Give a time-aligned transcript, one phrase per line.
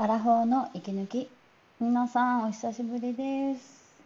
[0.00, 1.28] アラフォーの息抜き。
[1.80, 4.00] 皆さんお久しぶりです。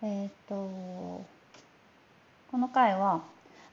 [0.00, 1.26] えっ、とこ
[2.52, 3.20] の回は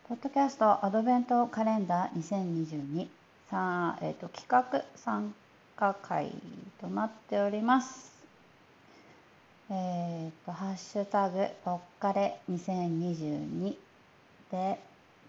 [0.10, 3.08] ポッドキャストアドベントカレンダー2022
[3.48, 5.36] さあ、えーと、企画参
[5.76, 6.32] 加会
[6.82, 8.12] となっております。
[9.70, 13.76] えっ、とハッシュタグぽっかれ2022
[14.52, 14.80] で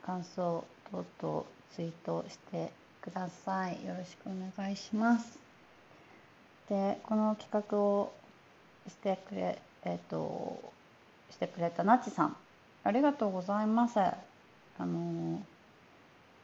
[0.06, 1.44] 感想等々
[1.74, 2.72] ツイートして
[3.02, 3.84] ください。
[3.84, 5.43] よろしくお願いします。
[6.68, 8.12] でこの企画を
[8.88, 10.72] してくれえっ、ー、と
[11.30, 12.36] してくれたなちさん。
[12.84, 13.98] ありがとうございます。
[13.98, 14.16] あ
[14.80, 15.40] の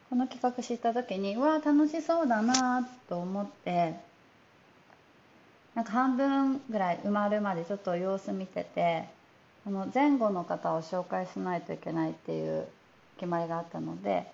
[0.09, 3.95] この企画知った時にうわ楽しそうだなと思って
[5.73, 9.05] なんか半分ぐらい埋まるまでちょっと様子見てて
[9.65, 12.67] あの前後の方を紹介しないといけないっていう
[13.17, 14.25] 決まりがあったので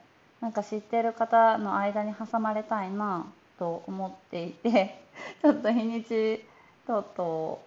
[0.41, 3.25] なんか知ってる方の間に挟まれたいな
[3.57, 5.01] と思っていて
[5.41, 6.45] ちょっと日にち
[6.85, 7.61] とうと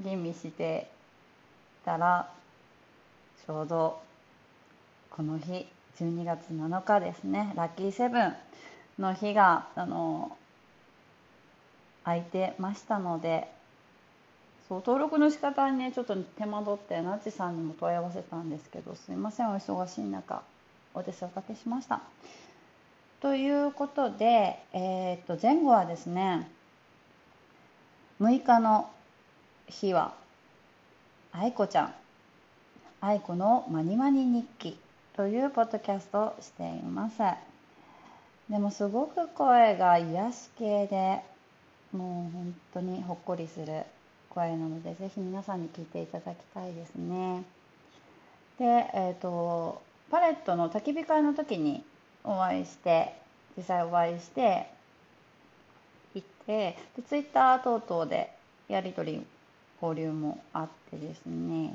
[0.00, 0.90] う吟味して
[1.84, 2.28] たら
[3.46, 4.00] ちょうど
[5.10, 5.66] この日
[5.98, 8.34] 12月7日ですねラッキーセブン
[8.98, 10.36] の日があの
[12.04, 13.48] 空いてましたので
[14.68, 20.42] そう登録の仕方にねちょっと手間取ってなちさんにも問い合わせたんですけどすいませんお忙しい中
[20.94, 22.00] お手数おかけしました。
[23.22, 26.50] ということで、えー、と前後はですね
[28.20, 28.90] 6日の
[29.68, 30.12] 日は
[31.30, 31.94] 愛子ちゃん
[33.00, 34.76] 愛子のマニマニ日記
[35.16, 37.18] というポッドキャストをしています。
[38.50, 41.20] でもすごく声が癒し系で
[41.92, 43.84] もう本当にほっこりする
[44.30, 47.44] 声なのでぜひ皆さんに聞いていただきたいですね。
[48.58, 51.84] でえっ、ー、とパレットの焚き火会の時に
[52.24, 53.14] お会いして
[53.56, 54.66] 実際お会いして
[56.14, 58.32] 行ってでツイッター等々で
[58.68, 59.26] やり取り
[59.80, 61.74] 交流もあってですね。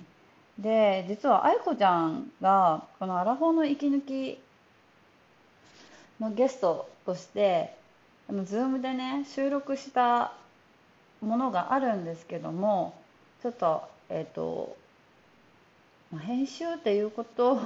[0.58, 4.40] で実は愛子ちゃんがこのアラフォーの息抜き
[6.20, 7.76] のゲストとして
[8.28, 10.34] あの Zoom でね収録した
[11.22, 12.96] ものがあるんですけども
[13.44, 14.76] ちょっとえっ、ー、と
[16.20, 17.60] 編集っていうこと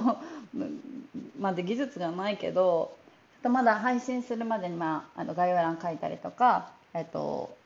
[1.38, 2.96] まで技術がないけど
[3.34, 7.56] ちょっとまだ配信するまでに、まあ、あの概要欄書いたりとか、えっと、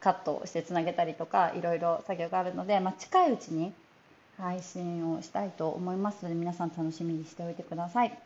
[0.00, 3.72] カットしてつなげたりとかいろいろ作業があるので、まあ、近いうちに
[4.38, 8.18] 配信をしたいと思いますので皆さん楽しみにしておいてください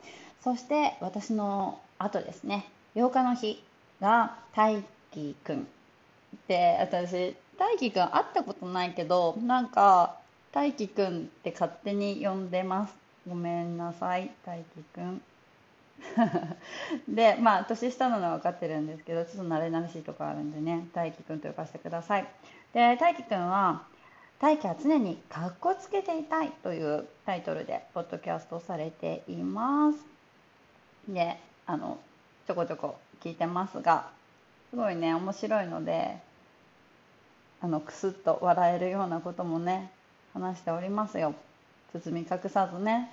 [0.43, 3.63] そして私の後ですね8日の日
[4.01, 5.67] が大輝くん
[6.47, 10.17] で私大輝くん会ったことないけどなんか
[10.53, 15.23] 大輝くんって勝手に呼んでますごめんなさい大輝くん。
[17.09, 22.27] でまあ年下なのは分かってるんですけどちょっと慣れ慣れしいとこあるんでね大輝くんと呼ばせてください。
[22.73, 23.85] で大輝くんは
[24.41, 30.05] 「大輝は常にかっこつけていたい」というタイトルでポッドキャストされています。
[31.09, 31.99] であの
[32.47, 34.11] ちょこちょこ聞いてますが
[34.71, 36.19] すごいね面白いので
[37.61, 39.91] あのクスッと笑えるようなこともね
[40.35, 41.35] 話しておりますよ。
[41.95, 43.11] 包み隠さずね。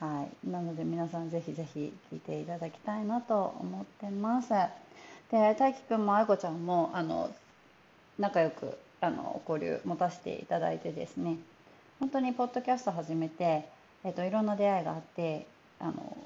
[0.00, 4.48] はい、なので皆さんぜひぜひ聞いていただきたいなと思ってます。
[5.30, 7.30] で大輝くんも愛子ちゃんもあの
[8.18, 11.36] 仲良くあの交流持たせていただいてですね。
[12.00, 13.68] 本当にポッドキャスト始めて、
[14.02, 15.46] えっと、いろんな出会いがあって
[15.78, 16.16] あの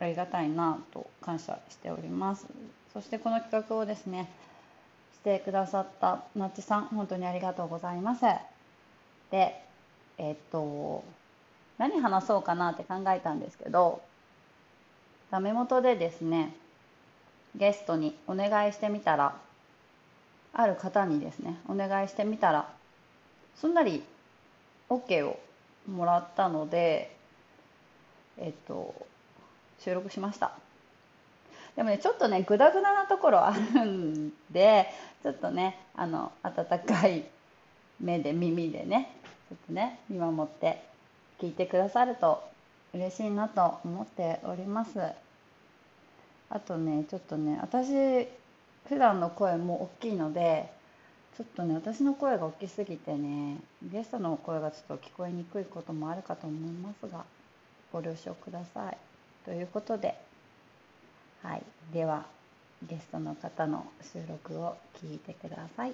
[0.00, 2.46] ありがたいなと感謝しております。
[2.92, 4.30] そしてこの企画をですね
[5.14, 8.22] してくださったなっちさん本当にありがとうございます。
[9.30, 9.65] で
[10.18, 11.04] えっと
[11.78, 14.02] 何話そうかなって考えたんですけど
[15.30, 16.54] ダメ元でですね
[17.56, 19.34] ゲストにお願いしてみたら
[20.52, 22.68] ある方にですねお願いしてみたら
[23.56, 24.02] すんなり
[24.88, 25.38] OK を
[25.90, 27.14] もらったので
[28.38, 28.94] えっと
[29.80, 30.52] 収録しました。
[31.76, 34.86] でもねちょっとねグダグダなところあるんで
[35.22, 37.24] ちょっとねあの温かい
[38.00, 39.14] 目で耳でね
[39.48, 40.82] ちょっとね見守って
[41.40, 42.42] 聞いてくださると
[42.94, 45.00] 嬉しいなと思っております。
[46.48, 48.28] あとねちょっとね私
[48.88, 50.70] 普段の声も大きいので
[51.36, 57.24] ちょっとね私の声が大きすぎてねゲストの声がちょっと聞こえにくいこともあるかと思いますが
[57.92, 58.96] ご了承ください。
[59.44, 60.14] ということで
[61.42, 61.62] はい。
[61.92, 62.24] では
[62.82, 65.92] ゲストの方の収録を聞いてください。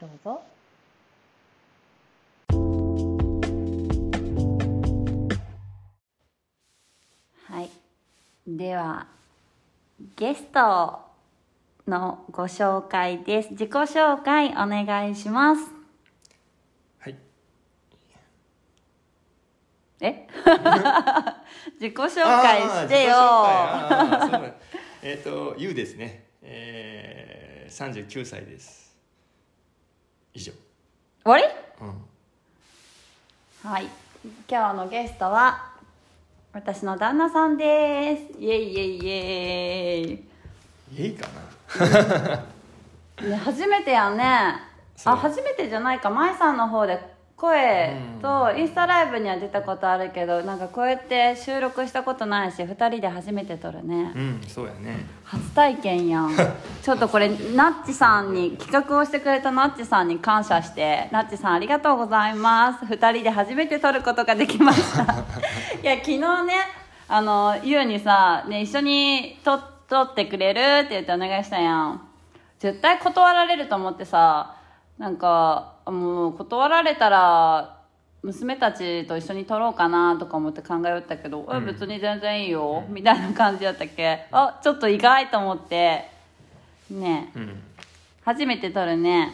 [0.00, 0.42] どうぞ。
[8.46, 9.06] では
[10.14, 11.00] ゲスト
[11.88, 13.50] のご紹介です。
[13.50, 15.62] 自己紹介お願いします。
[17.00, 17.16] はい。
[20.00, 20.26] え？
[21.80, 22.08] 自己紹
[22.42, 23.16] 介してよ。
[25.02, 26.26] えっ、とゆうですね。
[26.42, 28.96] えー、39歳です。
[30.34, 30.52] 以上。
[31.24, 31.44] 終わり？
[31.80, 31.84] う
[33.68, 33.70] ん。
[33.70, 33.88] はい。
[34.48, 35.75] 今日のゲストは
[36.56, 38.40] 私の旦那さんです。
[38.40, 41.04] イエイイエイイエイ。
[41.04, 41.28] いいか
[43.20, 43.28] な。
[43.28, 44.24] ね初めてやね。
[45.04, 46.08] あ初めてじゃないか。
[46.08, 46.98] 舞さんの方で
[47.36, 54.12] 声とインスタライブには出たことあるけどなんかこうやって収録したことないし2人で初めて撮るね。
[54.16, 55.04] うんそうやね。
[55.22, 56.30] 初体験やん。
[56.82, 62.86] ちょっとこれナッチさんに企画をしてくれたナッチさんに感謝してナッチさんありがとうございます。
[62.86, 65.02] 2人で初めて撮ることができました。
[65.82, 66.54] いや昨日ね
[67.06, 70.60] あのゆうにさ、ね、一緒に撮撮ってくれる？
[70.86, 72.00] って言ってお願いしたやん。
[72.58, 74.54] 絶対断られると思ってさ
[74.98, 77.76] なんかもう断られたら
[78.22, 84.26] 娘たちと一緒に撮ろうかなとか思って考えよったけど、え別に全然いいよ、みたいな感じだったっけ？
[84.32, 86.10] あちょっと意外と思って。
[86.90, 87.30] ね。
[87.36, 87.62] うん。
[88.24, 89.32] 初めて撮るね。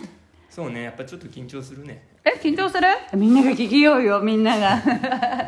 [0.50, 2.06] そうねやっぱちょっと緊張するね。
[2.25, 2.87] え緊張する？
[3.16, 4.78] みんなが聞きようよみんなが。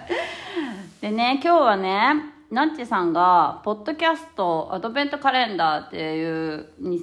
[1.02, 2.14] でね今日はね
[2.50, 7.02] ナッチさんがポッドキャストアドベントカレンダーっていうに、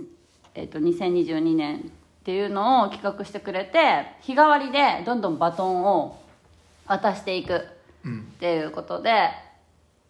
[0.56, 1.92] えっと2022年
[2.22, 6.22] っていうのを企画してくれて日替わりでどんどんバトンを
[6.86, 7.66] 渡していく
[8.04, 8.20] うん。
[8.20, 9.30] っていうことで、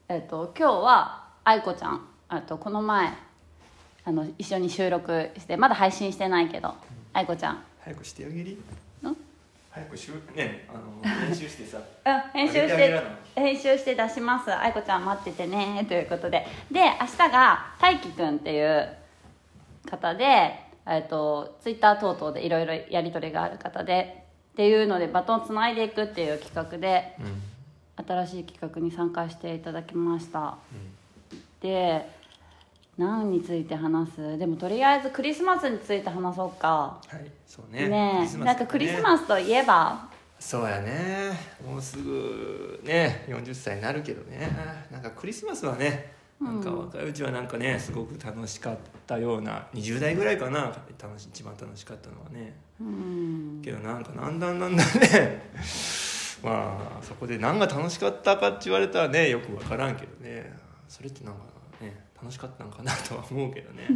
[0.07, 3.13] えっと今日は愛子ちゃんあとこの前
[4.05, 6.73] あの一緒に収録してまだ配信してないけど
[7.13, 7.63] 愛子ちゃん。
[7.83, 8.51] 早くしてあげり？
[8.53, 8.57] ん？
[9.69, 11.77] 早くしゅねあの練習してさ。
[12.05, 13.01] うん、編集して
[13.35, 14.53] 編集して出します。
[14.53, 16.45] 愛子ちゃん待っててねということで。
[16.69, 18.97] で明日が大輝くんっていう
[19.89, 27.41] 方で、えっとツイッター等々でいろいろやり取りがある方でっていうのでバトンつないでいくっていう企画でうん。
[28.07, 30.57] 新しい企画に参加していただきました、
[31.61, 32.09] で
[32.97, 34.37] 何について話す？
[34.39, 36.99] でもとりあえずクリスマスについて話そうか。
[37.07, 37.89] はいそうね。
[37.89, 40.09] ねえなんかクリスマススといえば。
[40.39, 41.31] そうやね。
[41.63, 44.49] もうすぐね40歳になるけどね。
[44.89, 52.55] なんかクリスマスはねなんか若いうちはなんかねすごく楽しかったような20代ぐらいかな楽し一番楽しかったのはね。
[52.79, 53.61] うん。
[53.63, 55.51] けどなんかなんだんなんだんね。
[56.43, 60.51] まあそこで何が楽しかったかって言われたらねよく分からんけどね。
[60.87, 61.41] それってなんか
[61.79, 63.87] ね楽しかったのかなとは思うけどね。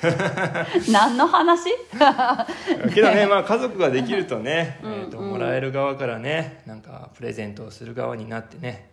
[0.90, 1.68] 何の話？
[2.94, 5.30] けどね、まあ、家族ができるとね、うんえーとうん。
[5.32, 8.89] もらえる側からねなんかプレゼントをする側になってね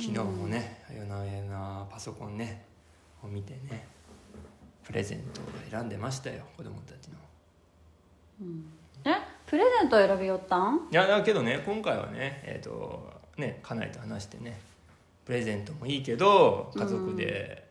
[0.00, 2.64] 昨日もね、夜な夜なパソコンね
[3.22, 3.86] を見てね
[4.82, 7.18] プレゼントを選んでましたよ子供たちの。
[9.04, 9.10] え？
[9.46, 10.88] プレゼント選びよったん？
[10.90, 14.58] いやだけどね今回はねえっ、とね家内と話してね
[15.26, 17.68] プレゼントもいいけど家族で、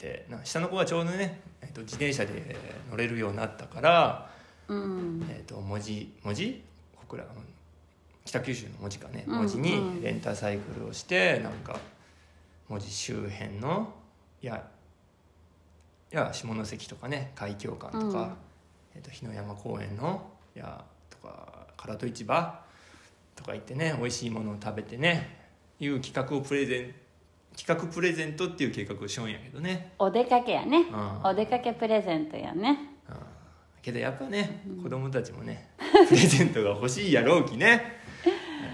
[0.00, 2.56] でな下の子がちょうどね、えー、と自転車で
[2.90, 4.30] 乗れるようになったから
[4.68, 5.26] うん。
[5.28, 6.62] えー、と文字文字？
[6.94, 7.24] 小倉
[8.24, 10.02] 北九州の文字かねうん文字にうん。
[10.02, 11.78] レンタサイクルをして、なんか
[12.68, 13.92] 文字周辺の
[14.40, 14.64] いや
[16.12, 18.36] いや下関とかね海峡館とか、うん。
[18.94, 22.60] えー、と日野山公園のいやとか唐戸市場
[23.34, 25.38] とか行ってね美味しいものを食べてね
[25.80, 26.94] いう企画をプレゼン
[27.56, 30.86] 企画プレゼントっていう計画をしようんやけどね、お出かけやね。
[30.90, 31.20] うん。
[31.22, 32.96] お出かけプレゼントやね。
[33.08, 33.16] うん。
[33.82, 35.70] けどやっぱね、子供たちもね
[36.08, 38.00] プレゼントが欲しいやろうきね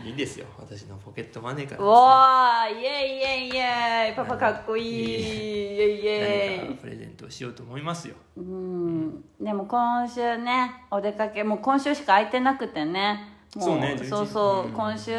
[0.05, 0.47] いいですよ。
[0.59, 1.91] 私のポケットマネーからですうね。
[1.91, 4.17] わーイエイイエイイエイ。
[4.17, 4.87] パパかっこいい。
[4.87, 6.07] イいエイイ。
[6.07, 8.15] エイプレゼントをしようと思いますよ。
[8.37, 9.25] うん。
[9.41, 13.35] でも今週ねお出かけもう今週しか空いてなくてね。
[13.55, 14.73] もそうね11そうそう、うん。
[14.73, 15.13] 今週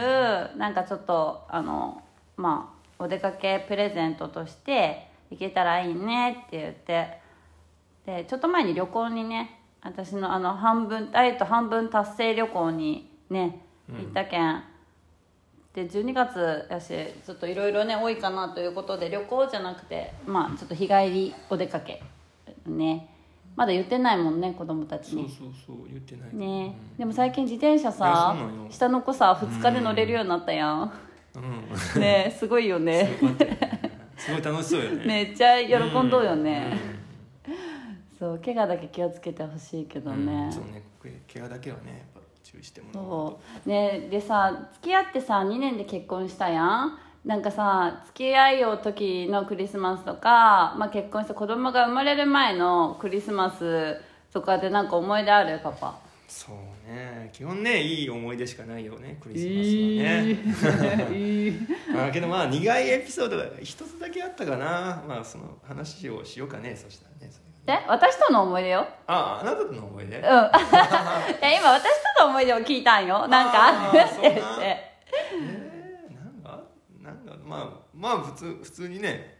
[0.57, 2.01] なんかちょっとあの
[2.37, 7.19] まあお出かけプレゼントとして行けたらいいねって言って。
[8.05, 13.61] でちょっと前に旅行にね私のあの半分ダイエット半分達成旅行にね
[13.97, 14.63] 行ったけん、
[15.73, 16.93] で12月やし
[17.25, 22.01] ちょっといろいろね多いかなということで旅行じゃなくてまあちょっと日帰りお出かけ。
[22.65, 23.09] ね。
[23.55, 26.75] まだ言ってないもんね子供たちそうにそうそう言ってないね。
[26.97, 28.71] でも最近自転車いやさそうなんよ。
[28.71, 30.91] 下の子さ2日で乗れるようになったやん。
[31.35, 32.01] うん。
[32.01, 33.17] ねすごいよね。
[33.19, 35.05] すごかったよねすごい楽しそうよね。
[35.05, 36.99] めっちゃ喜んどうよね。
[38.17, 40.33] そう怪我だけ気をつけてほしいけどうんね。
[40.33, 40.51] うん。
[40.53, 40.83] そうね
[41.33, 42.18] 怪我だけはねやっぱ
[42.51, 46.97] 注意してもらねでさ付き合ってさ2年で結婚したやん。
[47.25, 53.97] なんかさ付き合いを時のクリスマスとか、まあ、結婚して子供が生まれる前のクリスマス
[54.31, 55.59] とかでなんか思い出ある？
[55.61, 55.99] パパ。
[56.29, 56.55] そう
[56.89, 57.29] ね。
[57.33, 59.45] 基本ねいい思い出しかないよねクリス
[60.55, 60.77] マスは
[61.09, 61.59] ね、
[61.93, 65.03] ま あけどまあ苦いエピソードが一つだけあったかな。
[65.07, 68.87] まあその話をしようかねそしたらねそれで私との思い出よ。
[69.07, 70.17] ああなたとの思い出？
[70.17, 70.23] うん。
[70.23, 70.49] いや
[71.59, 71.83] 今私
[72.17, 73.27] との思い出を聞いたんよ。
[73.27, 73.89] なんか。
[73.89, 74.41] あるって言って。
[74.61, 76.63] えー、なんか？
[77.01, 79.37] なんかまあまあ普通普通にね。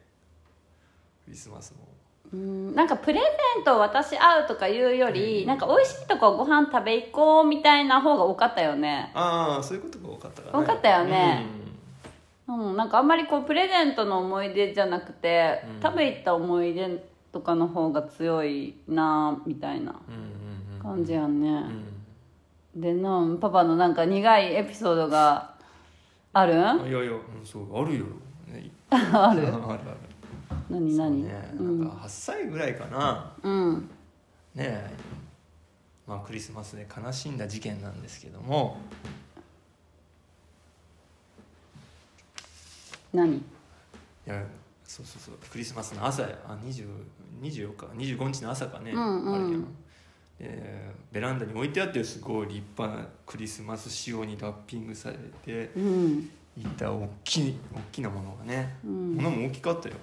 [1.26, 1.88] クリスマスも。
[2.34, 2.76] うん。
[2.76, 3.26] なんかプレゼ
[3.62, 9.12] ントを渡し合うとかいうより、なんか美味しいとこご飯食べ行こうみたいな方が多かったよね。
[9.16, 10.60] ああそういうことが多かったかな。
[10.60, 11.46] 多かったよね。
[12.48, 12.76] うん。
[12.78, 15.82] なんかあんまりこうプレゼントの思い出じゃなくて、うん。
[15.82, 16.88] 食べ行った思い出
[17.32, 19.96] とかの方が強いなみたいな
[20.82, 21.64] 感じやんね、
[22.76, 22.82] うん。
[22.82, 25.54] でなパパのなんか苦いエピソードが
[26.34, 26.54] ある？
[26.68, 28.06] あいやいや、うん、そうあるよ、
[28.48, 29.08] ね、 ある？
[29.14, 29.80] あるある。
[30.70, 31.24] 何何？
[31.24, 33.34] ね、うんなんか8歳ぐらいかな。
[33.44, 33.90] うん。
[34.56, 34.66] ね。
[34.66, 34.90] え
[36.08, 38.78] まあクリスマスで悲しんだ事件なんですけども。
[43.14, 43.38] 何？
[43.38, 43.42] い
[44.26, 44.44] や
[44.90, 45.36] そうそうそう。
[45.52, 46.30] クリスマスの朝や。
[46.48, 46.88] あ20
[47.44, 49.36] 24日？25日の朝かね、うんうん。
[49.36, 49.76] あれやん。
[50.40, 56.32] でベランダに置いてあってすごい立派なクリスマス仕様にラッピングされてうん。
[56.58, 59.16] いた大きい大きなものがね、うん。
[59.16, 59.96] 物も大きかったよ。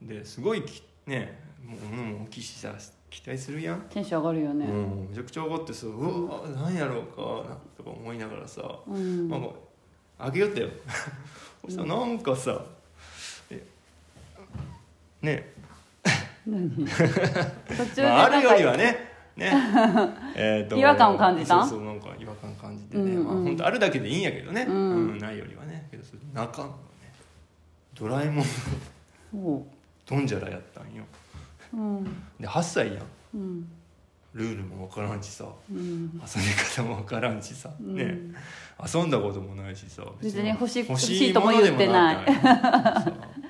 [0.00, 2.72] ですごいきねもう物も大きいしさ
[3.10, 4.66] 期待するやん、テンション上がるよね。
[4.66, 9.28] うん、めちゃくちゃ上がってさうわ何やろうかなとか思いながらさ、うん。
[9.28, 9.38] ま
[10.18, 10.68] あ、あげよったよ。
[11.64, 12.83] そしたらなんかさえ
[15.24, 15.52] ね。
[16.46, 16.70] 何？
[16.86, 19.12] 途中でまあ、るよりはね。
[19.36, 19.52] ね。
[20.36, 21.60] えーと違和感を感じた？
[21.64, 23.24] そうそうなんか違和感感じてね、うんうん。
[23.24, 24.74] まあ本当あるだけでいいんやけどね、うん。
[24.74, 25.88] うんないよりはね。
[25.90, 26.74] けどそれ中のね
[27.98, 28.44] ドラえもん
[30.06, 31.04] ドンジャラやったんよ。
[31.72, 32.04] うん。
[32.38, 33.04] で8歳やん。
[33.34, 33.68] うん。
[34.34, 35.44] ルールもわからんしさ。
[35.70, 36.10] うん。
[36.14, 37.94] 遊び方もわからんしさ、うん。
[37.96, 38.18] ね。
[38.94, 40.02] 遊んだこともないしさ。
[40.20, 42.16] 別に欲しい欲欲しいとも言ってない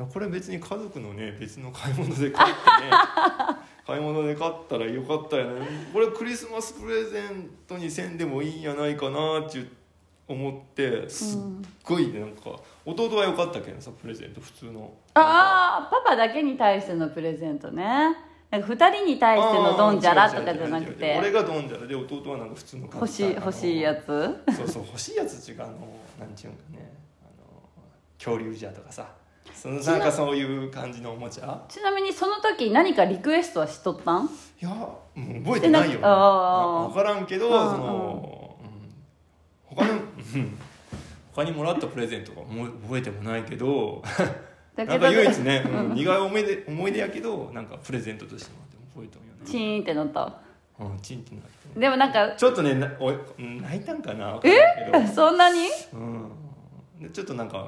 [0.00, 2.90] やこれ別に家族のね別の買い物で買ってね
[3.86, 9.66] 買い物で買ったらよかったよねこれクリスマスプレゼントにせんでもいいんやないかなって
[10.28, 11.40] 思ってすっ
[11.82, 12.50] ごいなんか
[12.84, 14.92] 弟は良かったけどさプレゼント普通の。
[15.14, 17.84] ああパパだけに対してのプレゼントね。
[18.50, 21.18] なんか2人に対してのドンジャラとかじゃなくあー違う違う違う違う。
[21.18, 24.04] 俺てがドンジャラで弟はなんか普通の欲しい欲しいやつ？
[24.04, 25.72] つそうそう欲しいやつ違うあの
[26.20, 27.62] なんちゅうんかねあの
[28.18, 29.08] 恐竜じゃとかさ
[29.54, 31.64] そのなんかそういう感じのおもちゃ？
[31.68, 34.26] ちなみにその時何かリクエストはしとったん？
[34.26, 34.28] い
[34.60, 39.96] やもう覚えてないよ、ね、分からんけど、うんその、うん、他の、う
[40.38, 40.58] ん、
[41.32, 44.02] 他にもらったプレゼントがもう覚えてもないけど
[44.76, 50.40] だなんか唯一ね、うん、苦い思い出思い出やけどなんかプレゼントとしてもらって覚えたんよねチーンってなった？
[50.80, 54.34] うんチンってなってねでもなんかちょっとねなお泣いたんかな？
[54.34, 55.14] 分からんけど。
[55.14, 55.68] そんなに？
[55.92, 56.30] うん。
[57.00, 57.64] でちょっとなんかね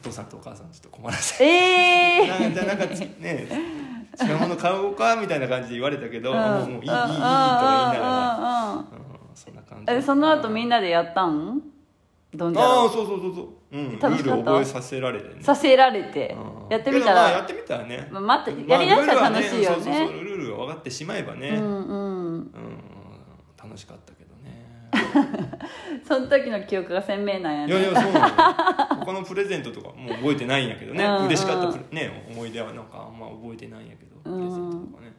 [0.00, 1.44] お父さんとお母さんちょっと困らせて。
[1.44, 3.46] ええなんじゃあなんかつね
[4.22, 6.38] 違うもの買おうかみたいな感じで言われたけど、うん。
[6.38, 8.84] もういいいいいいとか言いながら、うん、
[9.34, 9.92] そんな感じ。
[9.92, 11.60] えその後みんなでやったん？
[12.34, 15.42] どんじゃああらそうそうそうそう、うん、ルール覚えさせられてね。
[15.42, 16.34] させられて？
[16.38, 16.72] うん。
[16.72, 17.30] やってみたら？
[17.30, 19.84] やってみたらね、まあ待ってやりだしたら楽しいよまあルールはね。
[19.84, 22.32] そうそうそうねルールが分かってしまえばね、うんうん。
[22.32, 22.50] うん
[23.62, 24.14] 楽しかった
[26.06, 28.34] その時の記憶が鮮明なんやいやいねやそうなのよ。
[29.04, 31.04] 他のプレゼントとかもう覚えてないんやけどね。
[31.04, 31.16] うん。
[31.18, 35.12] うん嬉しかったね思い出はなんかあんま覚えてないんやけどプレゼントとかね。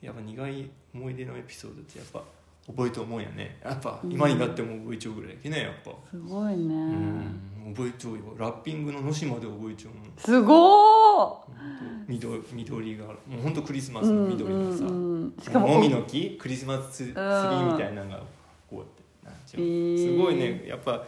[0.00, 2.22] やっぱ苦い思い出のエピソードってやっぱ
[2.66, 3.58] 覚えて思うんやね。
[3.62, 5.92] やっぱ今になっても覚えちゃうぐらいやけねやっぱ。
[6.10, 6.74] すごいね。
[6.74, 7.74] うん。
[7.74, 8.20] 覚えちゃうよ。
[8.36, 10.12] ラッピングののしまで覚えちゃうもん。
[10.18, 11.52] すごー
[12.08, 16.36] 緑緑がもう本当クリスマスの緑がさ、うんうんうんしかももみの木？
[16.40, 18.18] クリスマスツツリーみたいなのが
[18.68, 19.01] こうやって
[19.56, 20.64] なんちゅうのへーすごいね。
[20.66, 21.04] やっぱ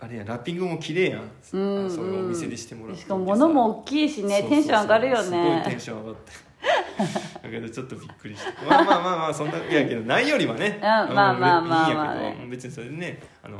[0.00, 6.32] あれやラッピングも綺麗やん、うんあそういうお店でしてもらってしかも物も大きいしねテンション上がるよすごいテねンション上がって。
[7.42, 8.66] だけどちょっとびっくりして。
[8.66, 11.88] まあまあまあまあそんないやけどないよりはね、うんまあまあまあまあ。
[11.88, 13.58] いいんやけど別にそれでねあの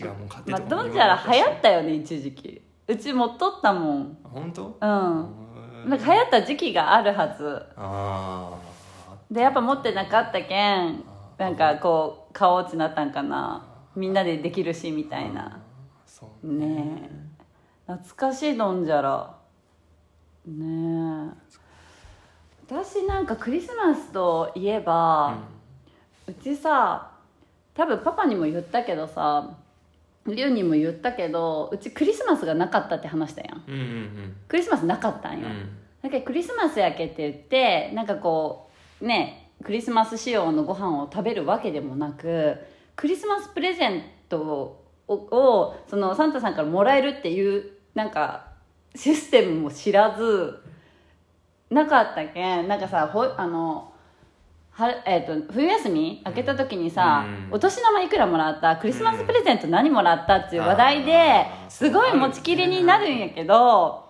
[0.00, 2.62] 違うもん買ってまあとかもドンジャラ流行ったよね一時期。
[2.86, 4.16] うち持っとったもん。
[4.22, 4.78] た本当？
[4.80, 5.20] うん。
[5.20, 7.62] うんなんか流行った時期があるはず。
[7.76, 8.56] あ
[9.30, 11.04] でやっぱ持ってなかったけん
[11.38, 13.66] なんかこう顔落ちなったんかな。
[13.94, 15.62] みんなでできるしみたいな。
[16.42, 17.08] ね。
[17.88, 17.92] え。
[17.92, 19.34] 懐かしいドンジャラ
[20.46, 21.48] ねえ。
[22.66, 25.38] 私なんかクリスマスといえば、
[26.26, 27.12] うちさ
[27.74, 29.56] 多分パパにも言ったけどさ
[30.26, 33.64] リュウにも言ったけどうちクリスマスがなかったって話したやん。
[33.66, 34.36] うんうんうん。
[34.48, 35.70] クリスマスなかったんよ、うん。
[36.02, 38.68] だけどクリスマスやけって言ってなんかこ
[39.00, 42.56] うねクリスマス仕様のご飯を食べるわけでもなく
[42.96, 48.48] クリスマスプレゼントををそのサンタさんからもらえるっていうなんか
[48.94, 50.58] システムも知らず
[51.70, 53.92] なかったけんなんかさほあの
[54.70, 57.54] はえー、と冬休み明けた時にさ、うん。
[57.54, 64.04] お年玉いくらもらったクリスマスプレゼント何もらったっていう話題ですごい持ちきりになるんやけど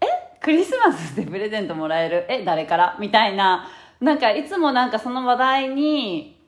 [0.00, 0.06] え
[0.40, 2.26] クリスマスでプレゼントもらえる？
[2.28, 2.96] え誰から？
[2.98, 3.68] みたいな
[4.00, 6.38] なんかいつもなんかその話題に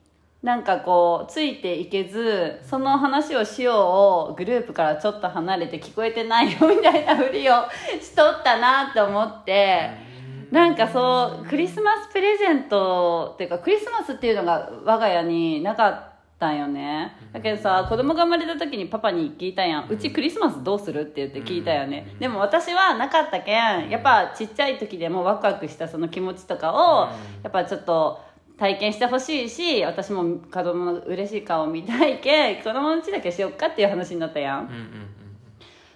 [0.41, 7.53] なんかこうついていけずその話をしようをグループからちょっと離れて聞こえてないよみたいなふりを
[8.01, 10.11] しとったなって思って。
[10.51, 16.10] なんかそうクリスマスプレゼントっていうかクリスマスっていうのが我が家になかった
[16.49, 17.15] んよね。
[17.31, 19.87] だけどさ子供が生まれた時にパパに聞いたやん。
[19.89, 22.15] うちクリスマスどうするって言って聞いたよね。
[22.19, 27.09] でも私はなかったけんやっぱちっちゃい時でもワクワクしたその気持ちとかを
[27.43, 28.21] やっぱちょっと
[28.57, 34.69] 体験してほしいし私も子供の嬉しい顔見たいけん子供のうちだけしよっかっていう話になったやん。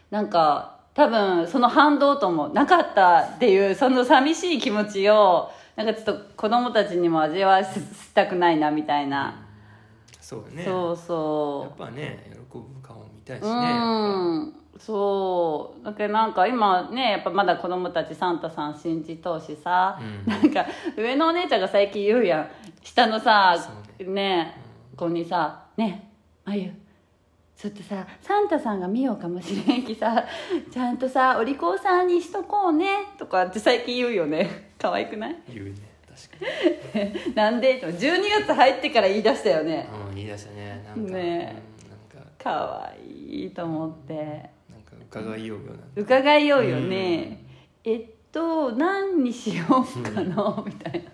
[0.10, 7.82] なんか多分その反動ともなかったっていうその寂しい気持ちをなんかちょっと子供たちにも味わわせ
[8.14, 9.45] たくないなみたいな、
[10.28, 10.64] そうだね。
[10.64, 13.84] そうやそっぱね喜ぶ顔見たいしうねう
[14.48, 14.54] ん。
[14.80, 15.86] そう。
[15.86, 20.26] だけどなんか今ねやっぱまだ子供たちサンタさん信じとうしさ、うん。
[20.26, 20.66] なんか
[20.98, 22.50] 上のお姉ちゃんが最近言うやん。
[22.82, 23.56] 下のさ
[24.00, 24.60] そうね。
[24.96, 26.10] 子にさ「ね
[26.46, 26.72] あゆ
[27.56, 30.26] ちょっとさサンタさんが見ようかもしれんきさ
[30.72, 32.88] ちゃんとさお利口さんにしとこうね」
[33.20, 34.72] とかって最近言うよね。
[34.80, 35.36] 可愛くない？
[35.54, 35.76] 言うね
[37.36, 38.00] なんで？12
[38.48, 39.90] 月入ってから言い出したよね。
[39.92, 40.84] にうん言い出したね。
[40.88, 42.30] なんかねうんなんか。
[42.38, 44.14] 可愛いと思って。
[44.14, 47.44] なんか伺いようよ伺いようよね。
[47.84, 51.12] えっと何にしようかなみたいな。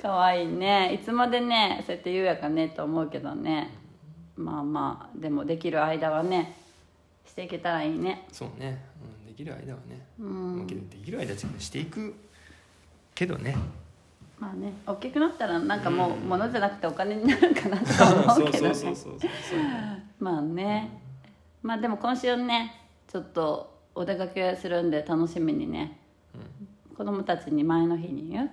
[0.00, 0.94] 可愛いね。
[0.94, 3.70] いつまでねそうやって言うやかねと思うけどね。
[4.36, 6.56] まあまあでもできる間はね
[7.26, 8.26] していけたらいいね。
[8.32, 8.84] そうね、
[9.24, 10.66] うん、できる間はね、うん。
[10.66, 12.14] できる間っていうかしていく
[13.14, 13.56] けどね。
[14.38, 18.74] まあね大きくなったらなんかもう物じゃなくてお金になるかなと思うけどね。
[18.74, 19.58] そうそうそうそうそう。
[19.58, 19.70] いうの
[20.18, 20.98] まあね。
[21.62, 22.74] まあでも今週ね
[23.06, 25.98] ちょっとお出かけするんで楽しみにね。
[26.96, 28.50] 子供たちに前の日に言う？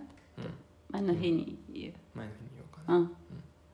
[0.92, 1.94] 前の日に言う。
[2.16, 2.98] 前の日に言おうかな。
[2.98, 3.12] うん。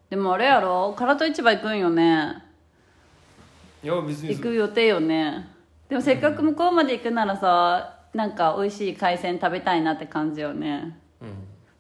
[0.10, 0.96] でもあれやろ？
[0.98, 2.44] 唐戸市場行くんよね。
[3.84, 5.50] いや別に行く予定よね。
[5.90, 10.98] でもせっかく向こうまで行くならさなんか美味しい海鮮食べたいなって感じよね。
[11.22, 11.34] うん。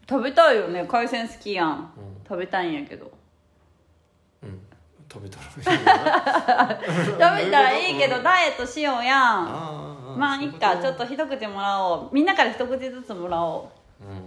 [0.07, 0.85] 食べたいよね。
[0.85, 1.69] 海鮮好きやん。
[1.69, 2.27] うん。
[2.27, 3.09] 食べたいんやけど。
[4.43, 4.59] うん。
[5.09, 5.65] 食べたら食べ
[7.49, 9.21] たらいいけどダイエットしようやん。
[9.21, 12.09] ああまあいっかちょっとと一口もらおう。
[12.11, 13.71] みんなから一口ずつもらお
[14.01, 14.03] う。
[14.03, 14.17] ん。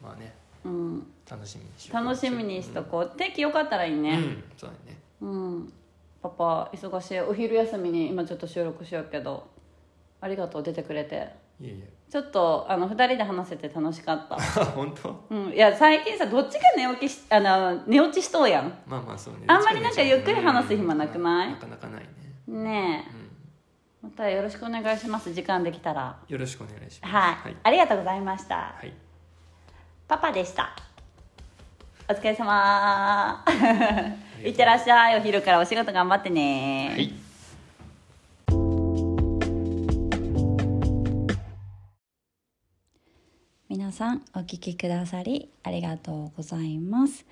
[0.00, 0.32] まあね。
[0.64, 1.06] ううん。
[1.28, 3.12] 楽しみにし楽しみにしとこう。
[3.16, 4.10] 天気よかったらいいね。
[4.10, 4.44] うん。
[4.56, 4.96] そうだね。
[5.20, 5.72] うん。
[6.22, 7.20] パパ忙しい。
[7.20, 9.48] お昼休みに今ちょっと収録しようけど
[10.20, 11.16] ありがとう出てくれて。
[11.60, 11.92] いえいえ。
[12.10, 14.36] ちょっとあの2人で話せて楽しかった。
[14.36, 14.38] あ
[14.76, 15.24] 本当？
[15.30, 18.72] うんいや最近さどっちが寝起きしあの寝落ちしとうやん。
[18.86, 19.40] まあまあそうね。
[19.48, 21.50] あんまりなんかゆっくり話す暇なくない？
[21.50, 22.02] なかなかない
[22.46, 22.60] ね。
[22.62, 23.10] ねえ。
[24.04, 24.10] うん。
[24.10, 25.32] またよろしくお願いします。
[25.32, 26.16] 時間できたら。
[26.28, 27.12] よろしくお願いします。
[27.14, 27.56] はい、はい。
[27.64, 28.56] ありがとうございました。
[28.56, 28.92] はい。
[30.06, 30.70] パパでした。
[32.08, 33.44] お疲れ様。
[34.44, 35.16] いってらっしゃい。
[35.16, 36.90] お昼からお仕事頑張ってね。
[36.92, 37.25] はい
[43.86, 47.24] 皆さんお聞きくださりありがとうございます。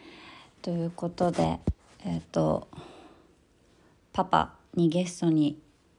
[0.63, 1.59] ということで
[2.05, 2.69] えっ、と
[4.13, 5.59] パパにゲストに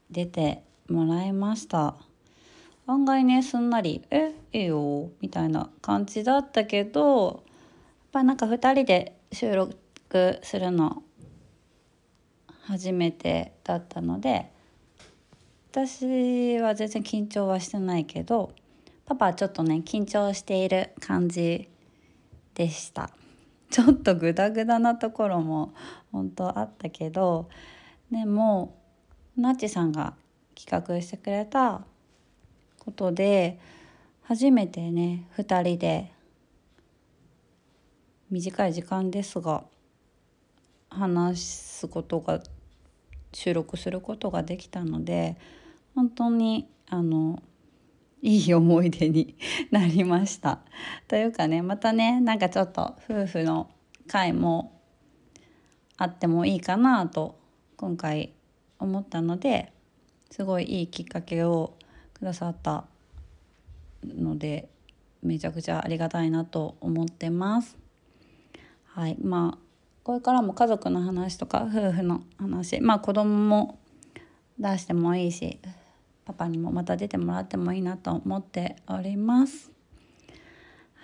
[0.10, 1.96] 出てもらいました。
[2.88, 7.42] 案外ねすんなり「えいいよ」みたいな感じだったけどやっ
[8.14, 11.04] ぱなんか2人で収録するの
[12.62, 14.50] 初めてだったので
[15.74, 18.54] 私は全然緊張はしてないけど
[19.06, 21.70] パパちょっとね緊張している感じ
[22.54, 23.10] でした。
[23.70, 25.74] ちょっとグダグダなところも
[26.12, 27.50] 本当あったけど
[28.12, 28.76] でも
[29.36, 30.14] なっちさんが
[30.56, 31.82] 企画してくれた
[32.80, 33.60] ことで
[34.24, 36.12] 初めてね2人で
[38.32, 39.64] 短い時間ですが
[40.90, 42.42] 話すことが
[43.34, 45.36] 収録することができたので
[45.94, 47.42] 本当にあの
[48.26, 49.38] いい思い出に
[49.70, 50.60] なりました。
[51.08, 53.70] というかねまたねなんかちょっと夫婦の
[54.08, 54.82] 会も
[55.98, 57.40] あってもいいかなと
[57.78, 58.34] 今回
[58.80, 59.72] 思ったので
[60.32, 61.78] すごいいいきっかけを
[62.16, 62.86] くださった
[64.04, 64.70] ので
[65.22, 67.78] めちゃくちゃありがたいなと思ってます。
[68.86, 69.58] はいまあ
[70.04, 73.80] これからも家族の話とか夫婦の話まあ子供も
[74.58, 75.60] 出してもいいし
[76.26, 79.72] パパにもまた出てもらってもいいなと思っております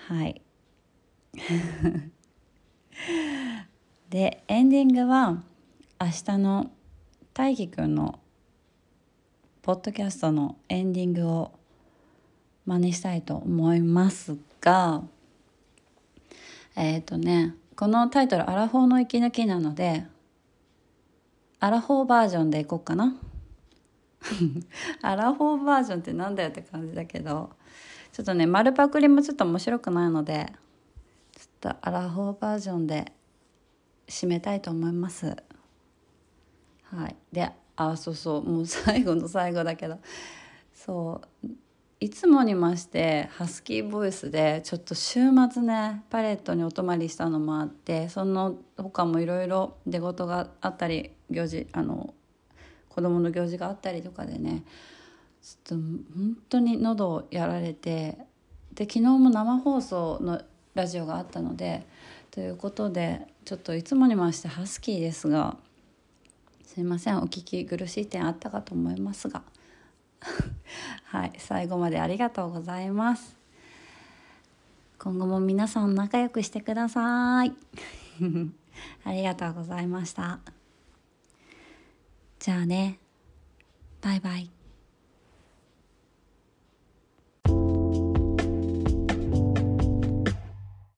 [0.07, 0.41] はい
[4.09, 5.43] でエンディングは
[5.99, 6.71] 明日の
[7.33, 8.19] 大輝くんの
[9.61, 11.51] ポッドキャストのエンディングを
[12.65, 15.03] 真似したいと思いますが
[16.75, 20.05] えっ、ー、とねこのタイトル「アラフォーの息抜き」なので
[21.59, 23.15] アラフォーバージョンでいこうかな。
[25.01, 27.51] アラフォーバージョンってなんだよって感じだけど
[28.11, 30.53] ちょっとね丸パクリもちょっと面白くないので
[31.35, 33.11] ちょっとアラフォーバージョンで
[34.07, 35.35] 締めたいと思います。
[36.83, 37.15] はい。
[37.31, 39.99] であそうそうもう最後の最後だけど。
[40.73, 41.47] そう。
[42.01, 45.19] いつもにましてハスキーボイスでちょっと週
[45.51, 52.15] 末ねパレットにお泊まりしたのもあってその他もいろいろ出事があったり行事あの
[52.93, 54.63] 子供の行事があったりとかでね
[55.41, 55.83] ちょっと
[56.15, 58.17] 本当に喉をやられて
[58.73, 60.41] で昨日も生放送の
[60.75, 61.85] ラジオがあったので
[62.29, 65.57] ということでちょっといつもにましてハスキーですが
[66.65, 69.41] すいませんお聞き苦しい点あったかと思いますが
[71.05, 73.35] はい最後までありがとうございます
[74.99, 77.53] 今後も皆さん仲良くしてください
[79.03, 80.60] ありがとうございました。
[82.41, 82.97] じゃあね。
[84.01, 84.60] バイバイ。